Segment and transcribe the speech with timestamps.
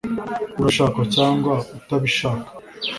[0.57, 2.49] urabishaka cyangwa utabishaka